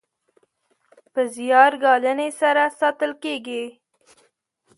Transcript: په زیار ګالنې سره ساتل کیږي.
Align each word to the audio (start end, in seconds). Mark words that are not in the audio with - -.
په 1.13 1.21
زیار 1.35 1.71
ګالنې 1.83 2.29
سره 2.41 2.63
ساتل 2.79 3.11
کیږي. 3.23 3.63